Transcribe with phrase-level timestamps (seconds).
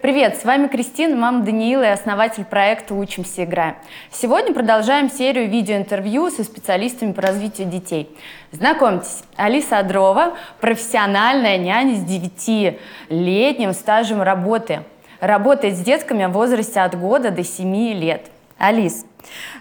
[0.00, 3.74] Привет, с вами Кристина, мама Даниила и основатель проекта «Учимся, играем».
[4.12, 8.08] Сегодня продолжаем серию видеоинтервью со специалистами по развитию детей.
[8.52, 14.84] Знакомьтесь, Алиса Адрова, профессиональная няня с 9-летним стажем работы.
[15.18, 18.30] Работает с детками в возрасте от года до 7 лет.
[18.56, 19.04] Алис,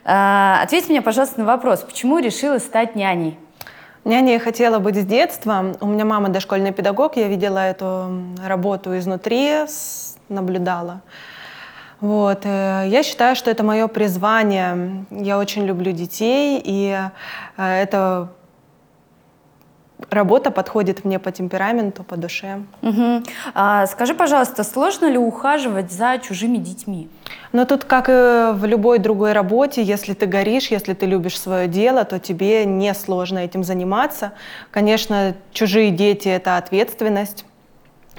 [0.06, 3.40] э, ответь мне, пожалуйста, на вопрос, почему решила стать няней?
[4.10, 5.76] Я хотела быть с детства.
[5.82, 8.10] У меня мама дошкольный педагог, я видела эту
[8.42, 9.66] работу изнутри,
[10.30, 11.02] наблюдала.
[12.00, 12.46] Вот.
[12.46, 15.06] Э, я считаю, что это мое призвание.
[15.12, 16.98] Я очень люблю детей, и
[17.58, 18.30] э, это
[20.10, 22.64] работа подходит мне по темпераменту, по душе.
[22.82, 23.24] Угу.
[23.54, 27.10] А, скажи, пожалуйста, сложно ли ухаживать за чужими детьми?
[27.52, 31.68] Но тут, как и в любой другой работе, если ты горишь, если ты любишь свое
[31.68, 34.34] дело, то тебе не сложно этим заниматься.
[34.72, 37.46] Конечно, чужие дети— это ответственность.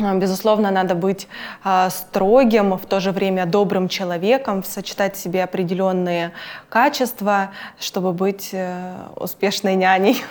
[0.00, 1.28] А, безусловно, надо быть
[1.64, 6.32] а, строгим, в то же время добрым человеком, сочетать в себе определенные
[6.68, 10.22] качества, чтобы быть э, успешной няней.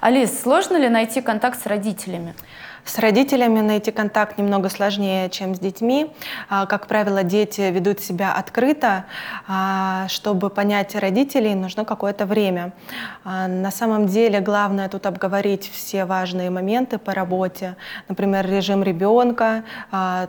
[0.00, 2.34] Алис, сложно ли найти контакт с родителями?
[2.86, 6.12] С родителями найти контакт немного сложнее, чем с детьми.
[6.48, 9.06] А, как правило, дети ведут себя открыто.
[9.48, 12.72] А, чтобы понять родителей, нужно какое-то время.
[13.24, 17.74] А, на самом деле главное тут обговорить все важные моменты по работе.
[18.08, 19.64] Например, режим ребенка,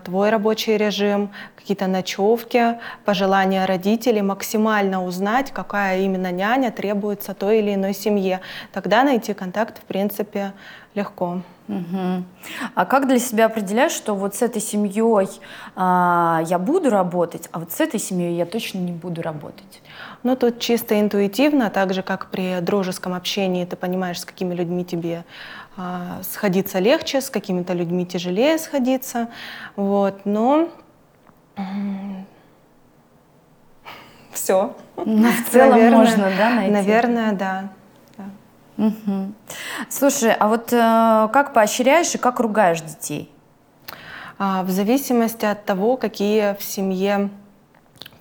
[0.03, 7.75] твой рабочий режим, какие-то ночевки, пожелания родителей, максимально узнать, какая именно няня требуется той или
[7.75, 8.41] иной семье.
[8.73, 10.53] Тогда найти контакт, в принципе,
[10.95, 11.41] легко.
[11.67, 12.23] Угу.
[12.75, 15.27] А как для себя определяешь, что вот с этой семьей
[15.75, 19.81] а, я буду работать, а вот с этой семьей я точно не буду работать?
[20.23, 24.85] Ну, тут чисто интуитивно, так же, как при дружеском общении, ты понимаешь, с какими людьми
[24.85, 25.25] тебе
[25.75, 29.27] а, сходиться легче, с какими-то людьми тяжелее сходиться.
[29.75, 30.69] Вот, но
[34.31, 34.73] все.
[34.95, 36.71] Ну, в целом наверное, можно, да, найти?
[36.71, 37.69] Наверное, да.
[38.77, 39.33] Угу.
[39.89, 43.31] Слушай, а вот э, как поощряешь и как ругаешь детей?
[44.39, 47.29] А, в зависимости от того, какие в семье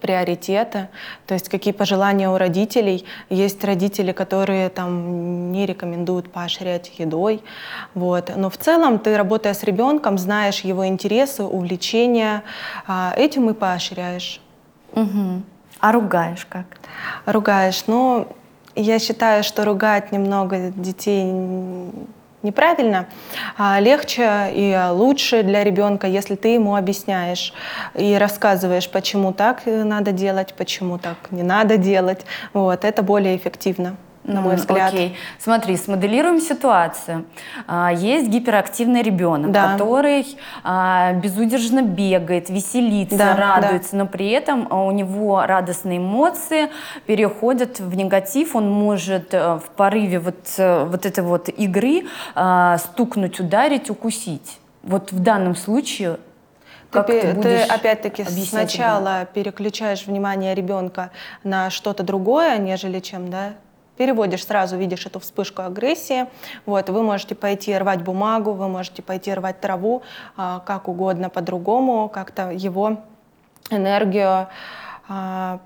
[0.00, 0.88] приоритеты,
[1.26, 3.04] то есть какие пожелания у родителей.
[3.28, 7.42] Есть родители, которые там не рекомендуют поощрять едой.
[7.94, 8.30] Вот.
[8.36, 12.44] Но в целом ты, работая с ребенком, знаешь его интересы, увлечения,
[12.86, 14.40] а, этим и поощряешь.
[14.92, 15.42] Угу.
[15.80, 16.66] А ругаешь как?
[17.26, 17.84] Ругаешь.
[17.86, 18.28] Ну,
[18.76, 21.32] я считаю, что ругать немного детей
[22.42, 23.06] неправильно.
[23.56, 27.52] А легче и лучше для ребенка, если ты ему объясняешь
[27.94, 32.24] и рассказываешь, почему так надо делать, почему так не надо делать.
[32.52, 34.92] Вот, это более эффективно на мой взгляд.
[34.92, 35.16] Окей.
[35.38, 37.24] Смотри, смоделируем ситуацию.
[37.66, 39.72] А, есть гиперактивный ребенок, да.
[39.72, 40.26] который
[40.64, 43.98] а, безудержно бегает, веселится, да, радуется, да.
[43.98, 46.70] но при этом у него радостные эмоции
[47.06, 48.56] переходят в негатив.
[48.56, 52.04] Он может э, в порыве вот, э, вот этой вот игры
[52.34, 54.58] а, стукнуть, ударить, укусить.
[54.82, 56.18] Вот в данном случае
[56.90, 59.34] как ты, ты, ты опять-таки сначала ребенку?
[59.34, 61.10] переключаешь внимание ребенка
[61.42, 63.54] на что-то другое, нежели чем, да,
[63.96, 66.26] переводишь, сразу видишь эту вспышку агрессии.
[66.66, 70.02] Вот, вы можете пойти рвать бумагу, вы можете пойти рвать траву,
[70.36, 72.98] а, как угодно по-другому, как-то его
[73.70, 74.48] энергию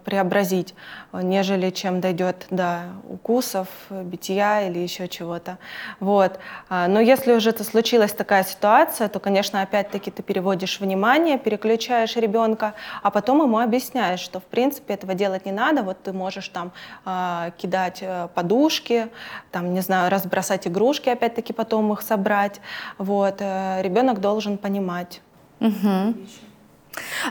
[0.05, 0.75] преобразить,
[1.13, 5.59] нежели чем дойдет до укусов, битья или еще чего-то.
[5.99, 6.39] Вот.
[6.69, 12.17] А, но если уже это случилась такая ситуация, то, конечно, опять-таки ты переводишь внимание, переключаешь
[12.17, 15.83] ребенка, а потом ему объясняешь, что в принципе этого делать не надо.
[15.83, 16.73] Вот ты можешь там
[17.05, 19.09] а, кидать э, подушки,
[19.51, 22.61] там, не знаю, разбросать игрушки, опять-таки потом их собрать.
[22.99, 23.37] Вот.
[23.41, 25.23] Э, ребенок должен понимать.
[25.61, 26.15] Угу.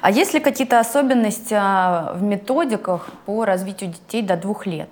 [0.01, 4.89] А есть ли какие-то особенности а, в методиках по развитию детей до двух лет?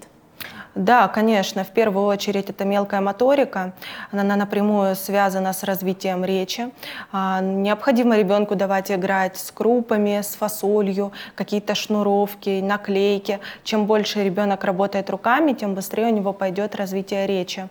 [0.78, 1.64] Да, конечно.
[1.64, 3.74] В первую очередь это мелкая моторика.
[4.12, 6.70] Она напрямую связана с развитием речи.
[7.12, 13.40] А, необходимо ребенку давать играть с крупами, с фасолью, какие-то шнуровки, наклейки.
[13.64, 17.70] Чем больше ребенок работает руками, тем быстрее у него пойдет развитие речи.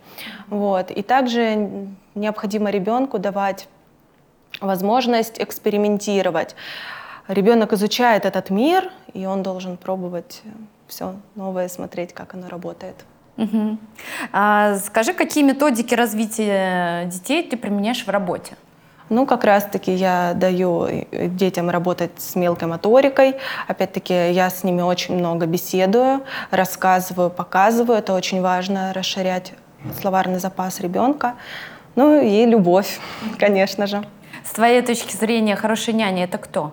[0.49, 0.90] Вот.
[0.90, 3.69] И также необходимо ребенку давать
[4.60, 6.54] возможность экспериментировать.
[7.28, 10.42] Ребенок изучает этот мир, и он должен пробовать
[10.86, 12.96] все новое, смотреть, как оно работает.
[13.36, 13.78] Угу.
[14.32, 18.56] А скажи, какие методики развития детей ты применяешь в работе?
[19.08, 23.36] Ну, как раз-таки я даю детям работать с мелкой моторикой.
[23.68, 27.98] Опять-таки, я с ними очень много беседую, рассказываю, показываю.
[27.98, 29.52] Это очень важно, расширять
[30.00, 31.34] словарный запас ребенка.
[31.94, 32.98] Ну и любовь,
[33.38, 34.04] конечно же.
[34.46, 36.72] С твоей точки зрения, хорошая няня— это кто?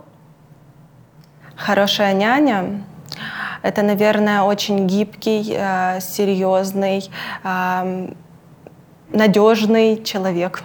[1.55, 2.83] Хорошая няня–
[3.63, 7.09] это, наверное, очень гибкий, э, серьезный,
[7.43, 8.13] э,
[9.09, 10.61] надежный человек.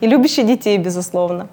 [0.00, 1.48] И любящий детей, безусловно.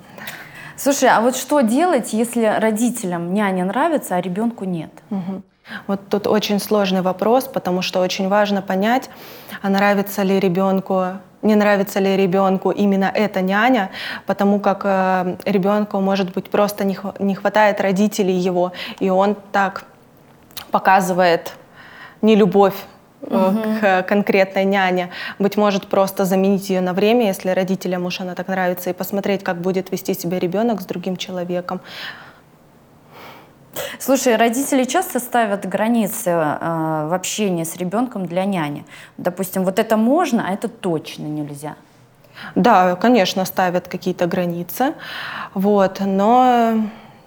[0.77, 4.91] Слушай, а вот что делать, если родителям няня нравится, а ребенку нет?
[5.09, 5.41] Угу.
[5.87, 9.09] Вот тут очень сложный вопрос, потому что очень важно понять,
[9.61, 13.89] а нравится ли ребенку, не нравится ли ребенку именно эта няня,
[14.25, 19.85] потому как э, ребенку, может быть, просто не, не хватает родителей его, и он так
[20.71, 21.53] показывает
[22.21, 22.75] нелюбовь
[23.21, 23.61] угу.
[23.81, 25.09] к конкретной няне.
[25.39, 29.43] Быть может, просто заменить ее на время, если родителям уж она так нравится, и посмотреть,
[29.43, 31.81] как будет вести себя ребенок с другим человеком.
[33.99, 38.85] Слушай, родители часто ставят границы э, в общении с ребенком для няни.
[39.17, 41.75] Допустим, вот это можно, а это точно нельзя.
[42.55, 44.93] Да, конечно, ставят какие-то границы,
[45.53, 46.73] вот, но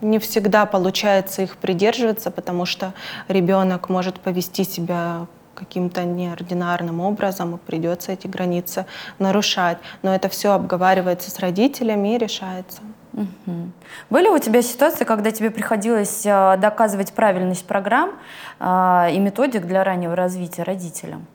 [0.00, 2.94] не всегда получается их придерживаться, потому что
[3.28, 8.86] ребенок может повести себя каким-то неординарным образом, и придется эти границы
[9.18, 9.78] нарушать.
[10.02, 12.80] Но это все обговаривается с родителями и решается.
[13.12, 13.70] Угу.
[14.10, 18.12] Были у тебя ситуации, когда тебе приходилось э, доказывать правильность программ
[18.60, 21.26] э, и методик для раннего развития родителям?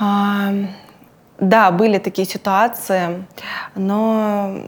[0.00, 0.52] А,
[1.38, 3.26] да, были такие ситуации,
[3.74, 4.66] но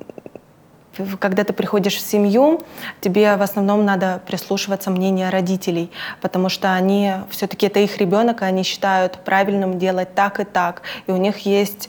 [1.19, 2.63] когда ты приходишь в семью,
[3.01, 8.45] тебе в основном надо прислушиваться мнению родителей, потому что они все-таки это их ребенок, и
[8.45, 11.89] они считают правильным делать так и так, и у них есть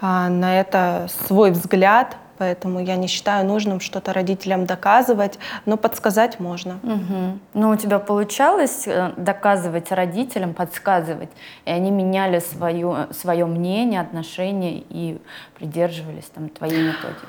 [0.00, 6.40] а, на это свой взгляд, Поэтому я не считаю нужным что-то родителям доказывать, но подсказать
[6.40, 6.78] можно.
[6.82, 7.38] Угу.
[7.54, 11.30] Но у тебя получалось э, доказывать родителям, подсказывать,
[11.64, 15.20] и они меняли свое, свое мнение, отношение и
[15.56, 17.26] придерживались там, твоей методики?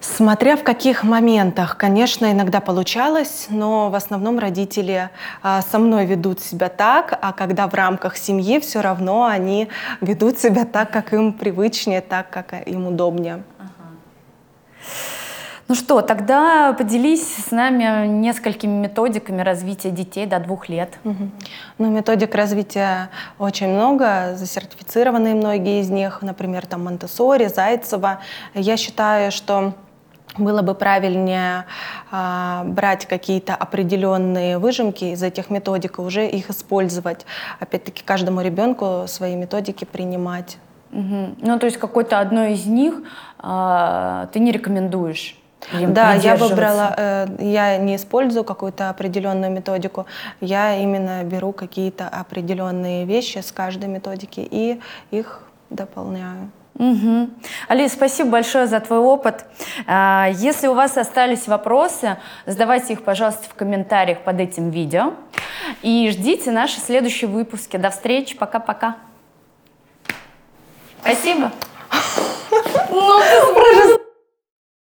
[0.00, 5.10] Смотря в каких моментах, конечно, иногда получалось, но в основном родители
[5.42, 9.68] а, со мной ведут себя так, а когда в рамках семьи, все равно они
[10.00, 13.42] ведут себя так, как им привычнее, так, как им удобнее.
[15.70, 20.98] Ну что, тогда поделись с нами несколькими методиками развития детей до двух лет.
[21.04, 21.30] Угу.
[21.78, 23.08] Ну, методик развития
[23.38, 28.18] очень много, засертифицированные многие из них, например, там Монтессори, Зайцева.
[28.52, 29.74] Я считаю, что
[30.36, 31.66] было бы правильнее
[32.10, 37.26] а, брать какие-то определенные выжимки из этих методик и уже их использовать.
[37.60, 40.58] Опять-таки каждому ребенку свои методики принимать.
[40.90, 41.36] Угу.
[41.42, 43.04] Ну, то есть какой-то одной из них
[43.38, 45.36] а, ты не рекомендуешь?
[45.72, 50.06] Да, я выбрала, э, я не использую какую-то определенную методику,
[50.40, 54.80] я именно беру какие-то определенные вещи с каждой методики и
[55.10, 56.50] их дополняю.
[56.80, 57.28] Угу.
[57.68, 59.44] Алис, спасибо большое за твой опыт.
[59.86, 62.16] А, если у вас остались вопросы,
[62.46, 65.12] задавайте их, пожалуйста, в комментариях под этим видео.
[65.82, 67.76] И ждите наши следующие выпуски.
[67.76, 68.34] До встречи.
[68.34, 68.96] Пока-пока.
[71.02, 71.50] Спасибо.
[72.90, 73.20] Ну,